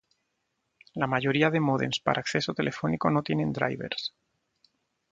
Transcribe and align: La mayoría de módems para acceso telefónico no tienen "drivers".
La 0.95 1.05
mayoría 1.05 1.51
de 1.51 1.59
módems 1.67 1.99
para 2.05 2.21
acceso 2.23 2.55
telefónico 2.55 3.07
no 3.11 3.21
tienen 3.21 3.53
"drivers". 3.57 4.15